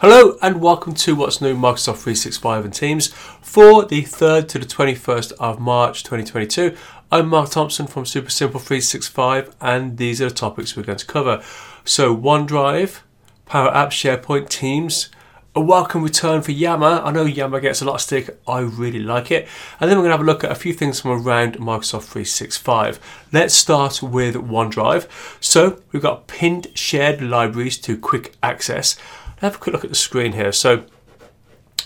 [0.00, 3.06] Hello and welcome to what's new Microsoft 365 and Teams
[3.40, 6.76] for the 3rd to the 21st of March 2022.
[7.10, 11.06] I'm Mark Thompson from Super Simple 365 and these are the topics we're going to
[11.06, 11.42] cover.
[11.86, 13.00] So OneDrive,
[13.46, 15.08] Power Apps, SharePoint, Teams,
[15.54, 17.00] a welcome return for Yammer.
[17.02, 18.38] I know Yammer gets a lot of stick.
[18.46, 19.48] I really like it.
[19.80, 22.04] And then we're going to have a look at a few things from around Microsoft
[22.04, 23.00] 365.
[23.32, 25.08] Let's start with OneDrive.
[25.40, 28.98] So we've got pinned shared libraries to quick access.
[29.36, 30.52] Have a quick look at the screen here.
[30.52, 30.84] So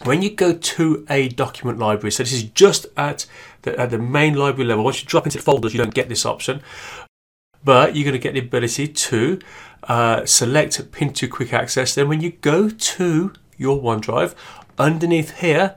[0.05, 3.27] when you go to a document library, so this is just at
[3.63, 4.85] the, at the main library level.
[4.85, 6.63] Once you drop into folders, you don't get this option,
[7.65, 9.39] but you're going to get the ability to
[9.85, 11.95] uh, select pin to quick access.
[11.95, 14.35] Then when you go to your OneDrive.
[14.79, 15.77] Underneath here,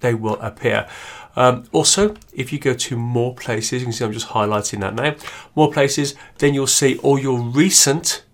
[0.00, 0.88] they will appear.
[1.36, 4.94] Um, also, if you go to more places, you can see I'm just highlighting that
[4.94, 5.14] now.
[5.54, 8.24] More places, then you'll see all your recent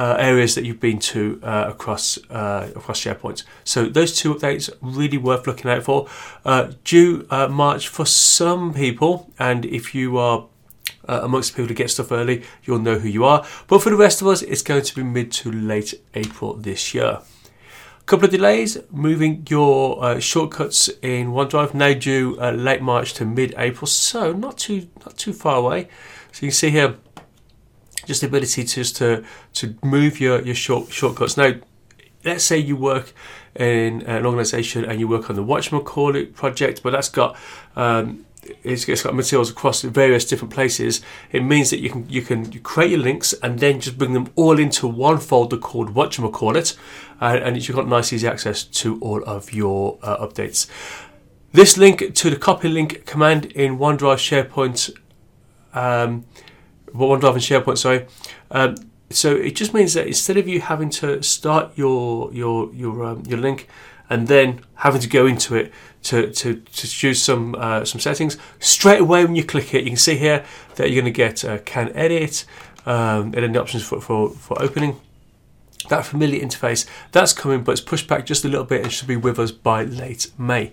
[0.00, 3.44] uh, areas that you've been to uh, across uh, across SharePoint.
[3.64, 6.08] So those two updates really worth looking out for.
[6.42, 10.46] Uh, due uh, March for some people, and if you are
[11.06, 13.44] uh, amongst people to get stuff early, you'll know who you are.
[13.68, 16.94] But for the rest of us, it's going to be mid to late April this
[16.94, 17.18] year
[18.00, 23.86] A couple of delays moving your shortcuts in OneDrive now due late March to mid-April,
[23.86, 25.88] so not too not too far away.
[26.32, 26.94] So you can see here
[28.06, 31.36] just the ability to just to to move your your short shortcuts.
[31.36, 31.52] Now,
[32.24, 33.12] let's say you work
[33.56, 37.36] in an organisation and you work on the Watch Whatchamacallit project, but that's got
[37.76, 38.26] um,
[38.64, 41.02] it's, it's got materials across various different places.
[41.30, 44.30] It means that you can you can create your links and then just bring them
[44.34, 46.76] all into one folder called whatchamacallit,
[47.20, 50.68] uh, and you've got nice easy access to all of your uh, updates.
[51.52, 54.94] This link to the copy link command in OneDrive SharePoint,
[55.74, 56.24] um,
[56.94, 58.06] OneDrive and SharePoint, sorry.
[58.50, 58.76] Um,
[59.10, 63.24] so it just means that instead of you having to start your your your um,
[63.26, 63.68] your link
[64.08, 65.72] and then having to go into it
[66.02, 68.36] to, to, to choose some uh, some settings.
[68.58, 70.44] Straight away when you click it, you can see here
[70.76, 72.44] that you're going to get uh, can edit
[72.86, 75.00] um, and then the options for, for, for opening.
[75.88, 79.08] That familiar interface, that's coming, but it's pushed back just a little bit and should
[79.08, 80.72] be with us by late May.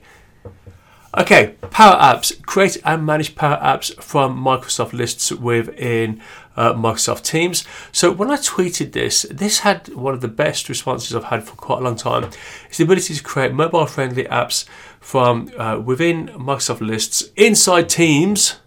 [1.18, 2.46] Okay, Power Apps.
[2.46, 6.22] Create and manage Power Apps from Microsoft lists within
[6.56, 7.66] uh, Microsoft Teams.
[7.92, 11.56] So when I tweeted this, this had one of the best responses I've had for
[11.56, 12.30] quite a long time.
[12.70, 14.66] It's the ability to create mobile-friendly apps
[15.00, 18.58] from uh, within Microsoft lists inside Teams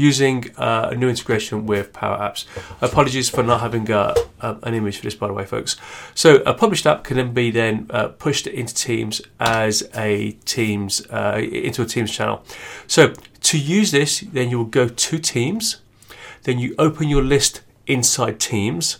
[0.00, 2.44] using uh, a new integration with Power Apps.
[2.80, 5.76] Apologies for not having uh, uh, an image for this, by the way, folks.
[6.14, 11.06] So a published app can then be then uh, pushed into Teams as a Teams
[11.10, 12.42] uh, into a Teams channel.
[12.86, 13.12] So
[13.50, 15.82] to use this, then you will go to Teams,
[16.44, 18.98] then you open your list inside Teams,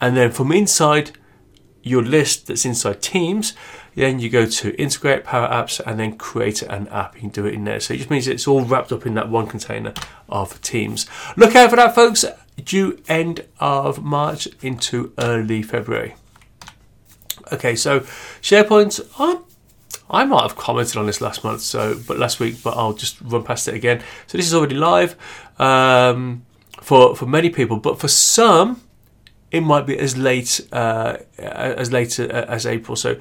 [0.00, 1.10] and then from inside
[1.88, 3.54] your list that's inside Teams,
[3.94, 7.14] then you go to integrate Power Apps and then create an app.
[7.14, 7.80] You can do it in there.
[7.80, 9.92] So it just means it's all wrapped up in that one container
[10.28, 11.06] of Teams.
[11.36, 12.24] Look out for that, folks.
[12.62, 16.14] Due end of March into early February.
[17.52, 18.00] Okay, so
[18.42, 19.00] SharePoint.
[19.18, 19.38] I,
[20.10, 23.20] I might have commented on this last month, so but last week, but I'll just
[23.20, 24.02] run past it again.
[24.26, 25.16] So this is already live
[25.58, 26.44] um,
[26.80, 28.82] for for many people, but for some,
[29.50, 32.96] it might be as late uh, as late as April.
[32.96, 33.16] So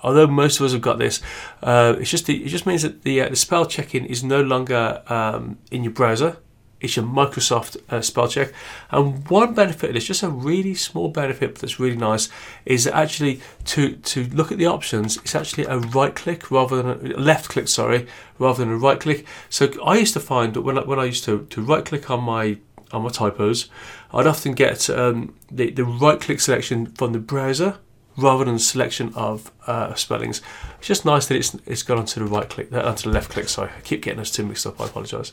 [0.00, 1.22] although most of us have got this,
[1.62, 4.42] uh, it's just the, it just means that the uh, the spell checking is no
[4.42, 6.36] longer um, in your browser.
[6.80, 8.52] It's your Microsoft uh, spell check.
[8.90, 12.28] And one benefit this, just a really small benefit that's really nice,
[12.66, 15.16] is actually to to look at the options.
[15.16, 18.06] It's actually a right click rather than a left click, sorry,
[18.38, 19.24] rather than a right click.
[19.48, 22.10] So I used to find that when I, when I used to, to right click
[22.10, 22.58] on my
[22.92, 23.70] on my typos,
[24.14, 27.78] I'd often get um, the, the right click selection from the browser
[28.16, 30.40] rather than selection of uh, spellings.
[30.78, 33.30] It's just nice that it's it's gone onto the right click, uh, onto the left
[33.30, 33.48] click.
[33.48, 34.80] Sorry, I keep getting those two mixed up.
[34.80, 35.32] I apologise.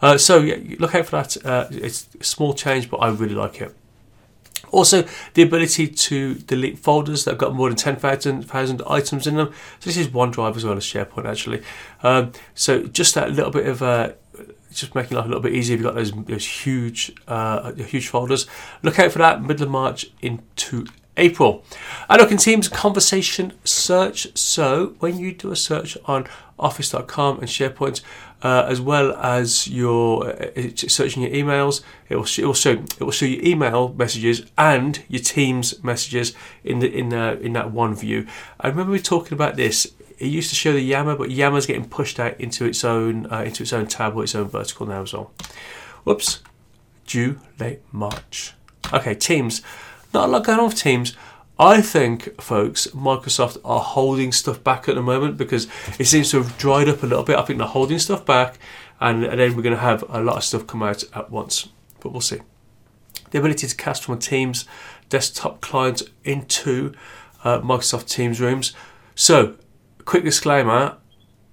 [0.00, 1.44] Uh, so yeah, look out for that.
[1.44, 3.74] Uh, it's a small change, but I really like it.
[4.70, 5.04] Also,
[5.34, 9.52] the ability to delete folders that have got more than 10,000 items in them.
[9.80, 11.62] So this is OneDrive as well as SharePoint actually.
[12.02, 13.82] Um, so just that little bit of
[14.72, 15.74] uh, just making life a little bit easier.
[15.74, 18.46] If you've got those, those huge, uh, huge folders.
[18.82, 20.86] Look out for that middle of March into
[21.16, 21.64] April.
[22.08, 24.36] And look in Teams conversation search.
[24.36, 26.26] So when you do a search on
[26.58, 28.02] Office.com and SharePoint,
[28.42, 33.00] uh, as well as your uh, searching your emails, it will, it will show it
[33.00, 36.34] will show you email messages and your Teams messages
[36.64, 38.26] in the in uh, in that one view.
[38.60, 39.92] I remember we talking about this.
[40.22, 43.42] It used to show the Yammer, but Yammer's getting pushed out into its own uh,
[43.42, 45.32] into its own tab or its own vertical now as well.
[46.04, 46.44] Whoops,
[47.08, 48.54] due late March.
[48.92, 49.62] Okay, Teams.
[50.14, 51.16] Not a lot going on with Teams.
[51.58, 55.66] I think, folks, Microsoft are holding stuff back at the moment because
[55.98, 57.36] it seems to have dried up a little bit.
[57.36, 58.60] I think they're holding stuff back,
[59.00, 61.68] and, and then we're going to have a lot of stuff come out at once.
[61.98, 62.38] But we'll see.
[63.32, 64.66] The ability to cast from a Teams
[65.08, 66.94] desktop client into
[67.42, 68.72] uh, Microsoft Teams rooms.
[69.16, 69.56] So,
[70.04, 70.96] quick disclaimer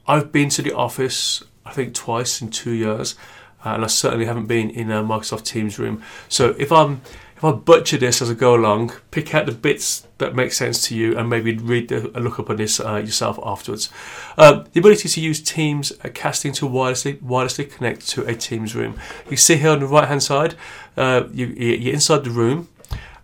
[0.07, 3.15] I've been to the office, I think, twice in two years,
[3.63, 6.01] uh, and I certainly haven't been in a Microsoft Teams room.
[6.27, 7.01] So, if I'm
[7.37, 10.85] if I butcher this as I go along, pick out the bits that make sense
[10.87, 13.89] to you and maybe read the, look up on this uh, yourself afterwards.
[14.37, 18.75] Um, the ability to use Teams uh, casting to wirelessly, wirelessly connect to a Teams
[18.75, 18.99] room.
[19.29, 20.55] You see here on the right hand side,
[20.97, 22.67] uh, you, you're inside the room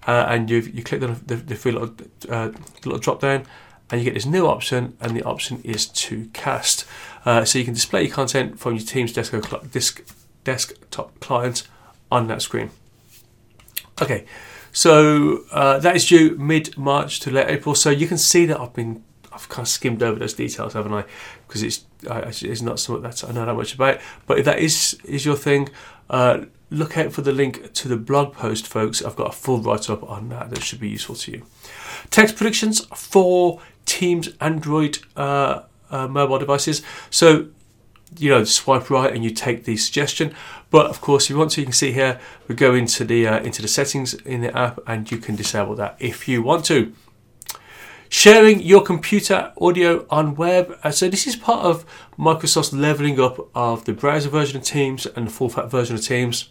[0.07, 1.93] uh, and you you click the, the, the little,
[2.29, 2.51] uh,
[2.85, 3.45] little drop down
[3.91, 6.85] and you get this new option and the option is to cast.
[7.23, 9.65] Uh, so you can display your content from your Teams desktop,
[10.43, 11.67] desktop client
[12.11, 12.71] on that screen.
[14.01, 14.25] Okay,
[14.71, 17.75] so uh, that is due mid March to late April.
[17.75, 20.93] So you can see that I've been I've kind of skimmed over those details, haven't
[20.93, 21.03] I?
[21.47, 23.99] Because it's it's not something that I know that much about.
[24.27, 25.69] But if that is is your thing,
[26.09, 29.03] uh, look out for the link to the blog post, folks.
[29.03, 31.45] I've got a full write up on that that should be useful to you.
[32.11, 33.61] Text predictions for
[33.95, 36.81] Teams Android uh, uh, mobile devices.
[37.09, 37.47] So
[38.17, 40.33] you know swipe right and you take the suggestion.
[40.69, 43.27] But of course if you want to you can see here we go into the
[43.27, 46.65] uh, into the settings in the app and you can disable that if you want
[46.65, 46.93] to.
[48.09, 50.77] Sharing your computer audio on web.
[50.83, 51.85] Uh, so this is part of
[52.17, 56.03] microsoft's leveling up of the browser version of teams and the full fat version of
[56.03, 56.49] teams.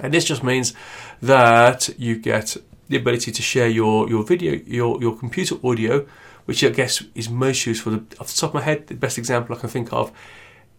[0.00, 0.72] And this just means
[1.20, 2.56] that you get
[2.88, 6.06] the ability to share your your video your your computer audio
[6.44, 9.56] which i guess is most useful off the top of my head the best example
[9.56, 10.12] i can think of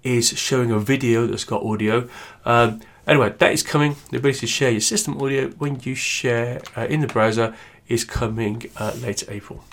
[0.06, 2.08] is showing a video that's got audio.
[2.46, 3.98] Um, anyway, that is coming.
[4.12, 7.56] The ability to share your system audio when you share uh, in the browser
[7.88, 9.64] is coming uh, later April.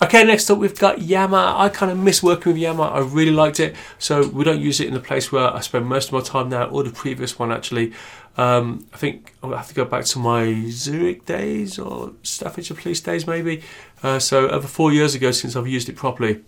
[0.00, 1.36] Okay, next up we've got Yammer.
[1.36, 2.84] I kind of miss working with Yammer.
[2.84, 3.76] I really liked it.
[3.98, 6.48] So we don't use it in the place where I spend most of my time
[6.48, 7.92] now, or the previous one actually.
[8.36, 13.00] Um, I think I'll have to go back to my Zurich days or Staffordshire Police
[13.00, 13.62] days maybe.
[14.02, 16.42] Uh, so over four years ago since I've used it properly.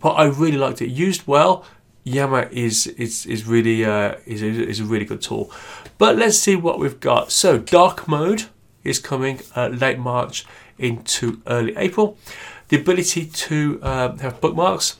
[0.00, 0.88] But I really liked it.
[0.88, 1.64] Used well,
[2.04, 5.52] Yammer is is is really uh, is is a really good tool.
[5.98, 7.30] But let's see what we've got.
[7.30, 8.44] So dark mode
[8.82, 10.46] is coming uh, late March
[10.78, 12.16] into early April.
[12.68, 14.98] The ability to um, have bookmarks.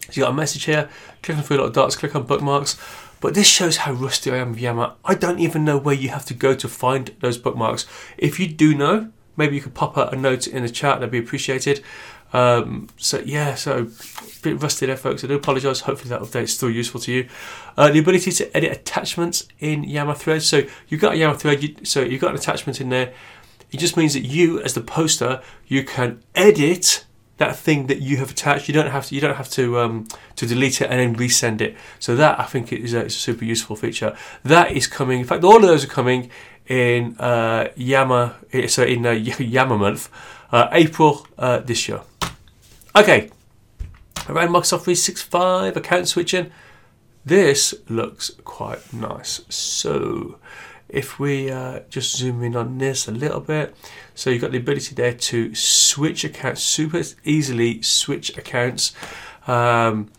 [0.00, 0.88] So you got a message here.
[1.22, 1.96] Click on three little dots.
[1.96, 2.78] Click on bookmarks.
[3.20, 4.94] But this shows how rusty I am with Yammer.
[5.04, 7.86] I don't even know where you have to go to find those bookmarks.
[8.16, 11.00] If you do know, maybe you could pop a note in the chat.
[11.00, 11.82] That'd be appreciated.
[12.32, 15.24] Um, so yeah, so a bit rusty there, folks.
[15.24, 15.80] I do apologise.
[15.80, 17.28] Hopefully that update is still useful to you.
[17.76, 20.46] Uh, the ability to edit attachments in Yammer threads.
[20.46, 21.62] So you've got a Yammer thread.
[21.62, 23.14] You, so you've got an attachment in there.
[23.70, 27.04] It just means that you, as the poster, you can edit
[27.38, 28.68] that thing that you have attached.
[28.68, 29.14] You don't have to.
[29.14, 30.06] You don't have to um,
[30.36, 31.76] to delete it and then resend it.
[31.98, 34.16] So that I think is a, a super useful feature.
[34.44, 35.20] That is coming.
[35.20, 36.30] In fact, all of those are coming
[36.66, 38.36] in uh, Yammer.
[38.52, 40.10] Eh, so in uh, Yammer month,
[40.52, 42.02] uh, April uh, this year.
[42.94, 43.30] Okay,
[44.28, 46.50] around Microsoft 365 account switching,
[47.24, 49.42] this looks quite nice.
[49.48, 50.38] So,
[50.88, 53.76] if we uh, just zoom in on this a little bit,
[54.14, 58.92] so you've got the ability there to switch accounts super easily, switch accounts.
[59.46, 60.10] Um,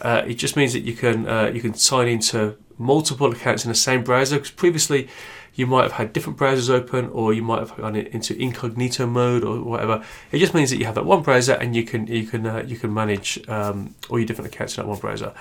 [0.00, 3.70] uh, it just means that you can uh, you can sign into multiple accounts in
[3.70, 4.36] the same browser.
[4.36, 5.08] Because previously,
[5.54, 9.42] you might have had different browsers open or you might have gone into incognito mode
[9.42, 10.04] or whatever.
[10.30, 12.62] It just means that you have that one browser and you can you can uh,
[12.66, 15.32] you can manage um, all your different accounts in that one browser.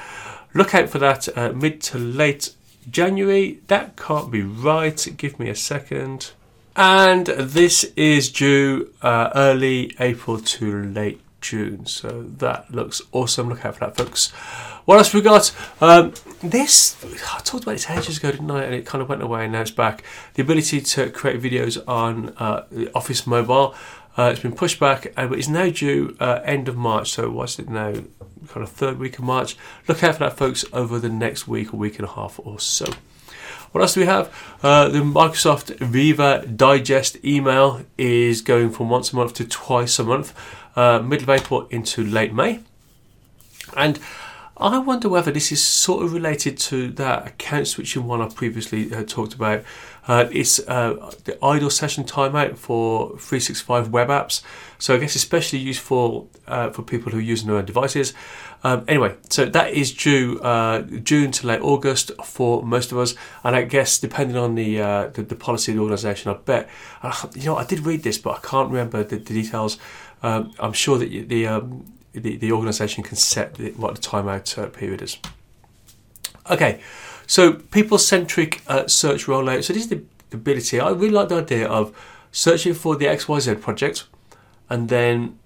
[0.53, 2.53] Look out for that uh, mid to late
[2.89, 3.59] January.
[3.67, 5.07] That can't be right.
[5.17, 6.31] Give me a second.
[6.75, 11.85] And this is due uh, early April to late June.
[11.85, 13.49] So that looks awesome.
[13.49, 14.31] Look out for that, folks.
[14.85, 15.55] What else we got?
[15.81, 18.63] Um, this I talked about this ages ago, didn't I?
[18.63, 20.03] And it kind of went away, and now it's back.
[20.35, 23.73] The ability to create videos on uh, Office Mobile.
[24.17, 27.11] Uh, it's been pushed back, uh, but it's now due uh, end of March.
[27.11, 27.93] So what's it now?
[28.47, 29.57] Kind of third week of March.
[29.87, 32.59] Look out for that, folks, over the next week or week and a half or
[32.59, 32.85] so.
[33.71, 34.33] What else do we have?
[34.63, 40.03] Uh, the Microsoft Viva Digest email is going from once a month to twice a
[40.05, 40.33] month,
[40.77, 42.61] uh, middle of April into late May.
[43.75, 43.99] And
[44.57, 48.93] I wonder whether this is sort of related to that account switching one I previously
[48.93, 49.65] uh, talked about.
[50.07, 54.41] Uh, it's uh, the idle session timeout for 365 web apps.
[54.77, 58.13] So I guess especially useful uh, for people who use their own devices.
[58.63, 63.13] Um, anyway, so that is due uh, June to late August for most of us,
[63.43, 66.69] and I guess depending on the uh, the, the, policy of the organisation, I bet
[67.35, 69.77] you know I did read this, but I can't remember the, the details.
[70.23, 71.85] Um, I'm sure that the um,
[72.19, 75.17] the, the organisation can set the, what the timeout uh, period is.
[76.49, 76.81] Okay,
[77.27, 79.63] so people centric uh, search rollout.
[79.63, 80.79] So this is the, the ability.
[80.79, 81.95] I really like the idea of
[82.31, 84.05] searching for the XYZ project
[84.69, 85.39] and then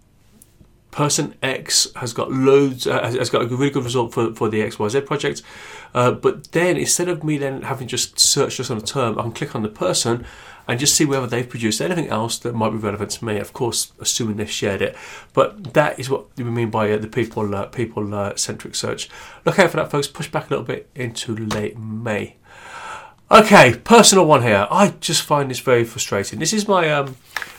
[0.92, 4.62] person X has got loads, uh, has got a really good result for, for the
[4.62, 5.42] XYZ project.
[5.94, 9.24] Uh, but then instead of me then having just searched just on a term, I
[9.24, 10.26] can click on the person
[10.70, 13.40] and just see whether they've produced anything else that might be relevant to me.
[13.40, 14.96] Of course, assuming they've shared it.
[15.34, 19.10] But that is what we mean by uh, the people uh, people uh, centric search.
[19.46, 20.08] Look out for that, folks.
[20.08, 22.36] Push back a little bit into late May.
[23.32, 24.68] Okay, personal one here.
[24.70, 26.38] I just find this very frustrating.
[26.38, 27.18] This is my um,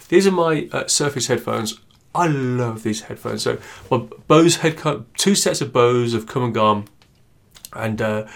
[0.09, 1.81] these are my uh, Surface headphones.
[2.15, 3.43] I love these headphones.
[3.43, 6.85] So, well, Bose headphone, two sets of Bose have come and gone,
[7.73, 8.29] and uh,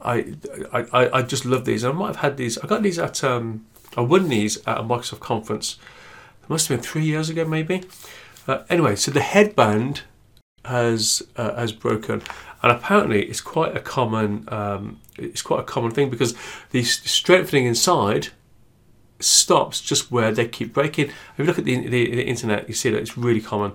[0.00, 0.34] I,
[0.72, 1.84] I I just love these.
[1.84, 2.56] I might have had these.
[2.56, 3.66] I got these at um,
[3.96, 5.78] I won these at a Microsoft conference.
[6.42, 7.84] It must have been three years ago, maybe.
[8.46, 10.02] Uh, anyway, so the headband
[10.64, 12.22] has uh, has broken,
[12.62, 16.34] and apparently it's quite a common um, it's quite a common thing because
[16.70, 18.28] the strengthening inside
[19.20, 21.06] stops just where they keep breaking.
[21.06, 23.72] If you look at the, the, the internet, you see that it's really common.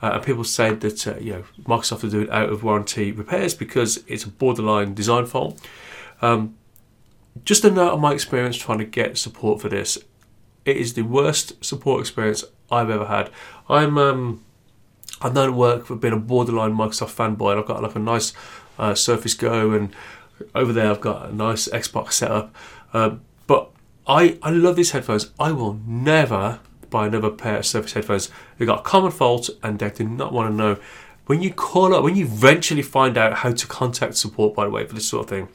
[0.00, 3.54] Uh, and people say that uh, you know Microsoft are doing out of warranty repairs
[3.54, 5.60] because it's a borderline design fault.
[6.22, 6.57] Um,
[7.44, 9.98] just a note on my experience trying to get support for this.
[10.64, 13.30] It is the worst support experience I've ever had.
[13.68, 14.44] I'm um,
[15.20, 18.32] I've known work for being a borderline Microsoft fanboy, and I've got like a nice
[18.78, 19.94] uh, Surface Go, and
[20.54, 22.54] over there I've got a nice Xbox setup.
[22.92, 23.16] Uh,
[23.46, 23.70] but
[24.06, 25.30] I I love these headphones.
[25.38, 28.30] I will never buy another pair of Surface headphones.
[28.56, 30.76] They've got a common fault, and they do not want to know.
[31.26, 34.70] When you call up, when you eventually find out how to contact support, by the
[34.70, 35.48] way, for this sort of thing,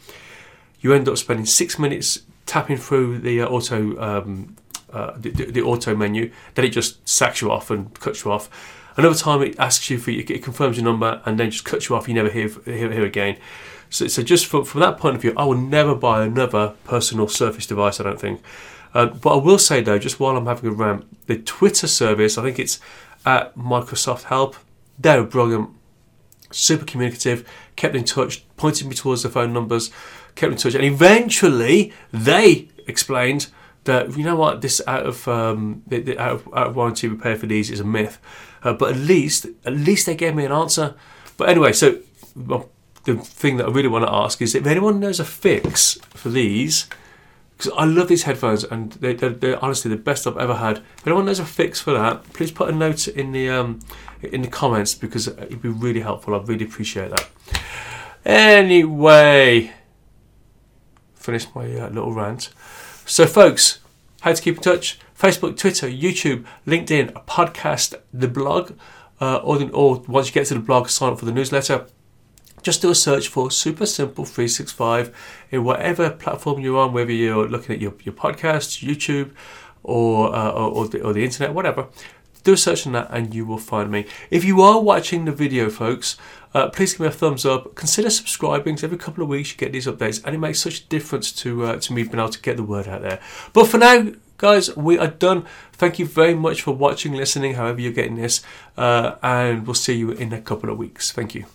[0.84, 4.56] you end up spending six minutes tapping through the uh, auto um,
[4.92, 6.32] uh, the, the, auto menu.
[6.54, 8.48] Then it just sacks you off and cuts you off.
[8.96, 11.96] Another time it asks you for it confirms your number and then just cuts you
[11.96, 12.08] off.
[12.08, 13.38] You never hear hear, hear again.
[13.90, 17.28] So, so just from, from that point of view, I will never buy another personal
[17.28, 18.00] Surface device.
[18.00, 18.44] I don't think.
[18.94, 22.38] Uh, but I will say though, just while I'm having a rant, the Twitter service,
[22.38, 22.80] I think it's
[23.26, 24.56] at Microsoft Help.
[25.00, 25.72] They're brilliant,
[26.54, 29.92] super communicative, kept in touch, pointed me towards the phone numbers
[30.36, 33.48] kept in touch, and eventually they explained
[33.84, 37.08] that you know what this out of um, the, the out, of, out of warranty
[37.08, 38.20] repair for these is a myth,
[38.64, 40.96] uh, but at least at least they gave me an answer.
[41.38, 42.00] But anyway, so
[42.36, 42.70] well,
[43.04, 46.30] the thing that I really want to ask is if anyone knows a fix for
[46.30, 46.88] these.
[47.64, 50.80] Because I love these headphones and they, are they're honestly the best I've ever had.
[50.98, 53.80] If anyone knows a fix for that, please put a note in the um,
[54.22, 56.36] in the comments because it'd be really helpful.
[56.36, 57.30] I'd really appreciate that.
[58.26, 59.72] Anyway,
[61.16, 62.50] finished my uh, little rant.
[63.06, 63.80] So, folks,
[64.22, 65.00] how to keep in touch?
[65.18, 68.74] Facebook, Twitter, YouTube, LinkedIn, a podcast, the blog,
[69.22, 71.86] uh, or, or once you get to the blog, sign up for the newsletter.
[72.64, 75.16] Just do a search for Super Simple 365
[75.52, 79.32] in whatever platform you're on, whether you're looking at your, your podcast, YouTube,
[79.84, 81.88] or, uh, or, or, the, or the internet, whatever
[82.44, 84.06] do a search on that and you will find me.
[84.30, 86.18] If you are watching the video, folks,
[86.54, 87.76] uh, please give me a thumbs up.
[87.76, 88.78] Consider subscribing.
[88.84, 91.66] Every couple of weeks you get these updates, and it makes such a difference to
[91.66, 93.20] uh, to me being able to get the word out there.
[93.54, 95.46] But for now, guys, we are done.
[95.72, 98.44] Thank you very much for watching, listening, however you're getting this,
[98.78, 101.12] uh, and we'll see you in a couple of weeks.
[101.12, 101.46] Thank you.